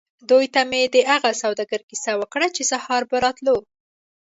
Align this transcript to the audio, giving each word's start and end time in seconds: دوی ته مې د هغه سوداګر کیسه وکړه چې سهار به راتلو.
دوی 0.29 0.45
ته 0.53 0.61
مې 0.69 0.81
د 0.93 0.95
هغه 1.11 1.31
سوداګر 1.43 1.81
کیسه 1.89 2.11
وکړه 2.17 2.47
چې 2.55 2.63
سهار 2.71 3.01
به 3.09 3.17
راتلو. 3.25 3.57